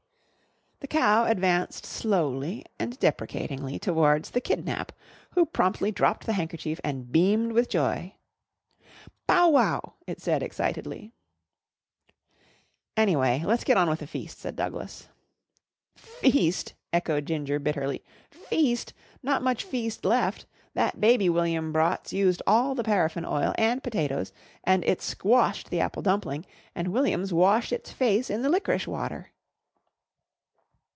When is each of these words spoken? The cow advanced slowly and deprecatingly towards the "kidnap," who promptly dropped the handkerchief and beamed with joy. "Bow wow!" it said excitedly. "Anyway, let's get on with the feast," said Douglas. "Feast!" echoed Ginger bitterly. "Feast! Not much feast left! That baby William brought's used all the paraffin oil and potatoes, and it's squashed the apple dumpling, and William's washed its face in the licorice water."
The 0.93 0.97
cow 0.99 1.25
advanced 1.25 1.85
slowly 1.85 2.65
and 2.79 2.99
deprecatingly 2.99 3.77
towards 3.77 4.31
the 4.31 4.41
"kidnap," 4.41 4.91
who 5.35 5.45
promptly 5.45 5.91
dropped 5.91 6.25
the 6.25 6.33
handkerchief 6.33 6.81
and 6.83 7.09
beamed 7.11 7.51
with 7.51 7.69
joy. 7.69 8.15
"Bow 9.27 9.49
wow!" 9.51 9.93
it 10.07 10.19
said 10.21 10.41
excitedly. 10.41 11.13
"Anyway, 12.97 13.43
let's 13.45 13.63
get 13.63 13.77
on 13.77 13.87
with 13.89 13.99
the 13.99 14.07
feast," 14.07 14.39
said 14.39 14.55
Douglas. 14.55 15.07
"Feast!" 15.95 16.73
echoed 16.91 17.27
Ginger 17.27 17.59
bitterly. 17.59 18.03
"Feast! 18.31 18.93
Not 19.21 19.43
much 19.43 19.63
feast 19.63 20.03
left! 20.03 20.47
That 20.73 20.99
baby 20.99 21.29
William 21.29 21.71
brought's 21.71 22.11
used 22.11 22.41
all 22.47 22.73
the 22.73 22.83
paraffin 22.83 23.23
oil 23.23 23.53
and 23.57 23.83
potatoes, 23.83 24.33
and 24.63 24.83
it's 24.83 25.05
squashed 25.05 25.69
the 25.69 25.79
apple 25.79 26.01
dumpling, 26.01 26.43
and 26.75 26.87
William's 26.89 27.31
washed 27.31 27.71
its 27.71 27.91
face 27.93 28.31
in 28.31 28.41
the 28.41 28.49
licorice 28.49 28.87
water." 28.87 29.27